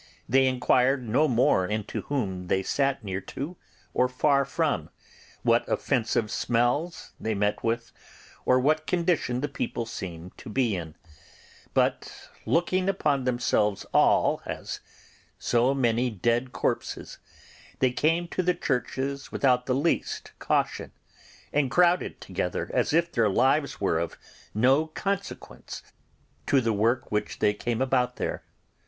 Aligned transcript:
They 0.27 0.47
inquired 0.47 1.07
no 1.07 1.27
more 1.27 1.67
into 1.67 2.01
whom 2.01 2.47
they 2.47 2.63
sat 2.63 3.03
near 3.03 3.21
to 3.21 3.55
or 3.93 4.09
far 4.09 4.45
from, 4.45 4.89
what 5.43 5.63
offensive 5.69 6.31
smells 6.31 7.11
they 7.19 7.35
met 7.35 7.63
with, 7.63 7.91
or 8.43 8.59
what 8.59 8.87
condition 8.87 9.41
the 9.41 9.47
people 9.47 9.85
seemed 9.85 10.35
to 10.39 10.49
be 10.49 10.75
in; 10.75 10.95
but, 11.75 12.31
looking 12.47 12.89
upon 12.89 13.25
themselves 13.25 13.85
all 13.93 14.41
as 14.43 14.79
so 15.37 15.71
many 15.75 16.09
dead 16.09 16.51
corpses, 16.51 17.19
they 17.77 17.91
came 17.91 18.27
to 18.29 18.41
the 18.41 18.55
churches 18.55 19.31
without 19.31 19.67
the 19.67 19.75
least 19.75 20.31
caution, 20.39 20.91
and 21.53 21.69
crowded 21.69 22.19
together 22.19 22.71
as 22.73 22.91
if 22.91 23.11
their 23.11 23.29
lives 23.29 23.79
were 23.79 23.99
of 23.99 24.17
no 24.55 24.87
consequence 24.87 25.81
compared 25.83 26.47
to 26.47 26.61
the 26.61 26.73
work 26.73 27.11
which 27.11 27.37
they 27.37 27.53
came 27.53 27.83
about 27.83 28.15
there. 28.15 28.41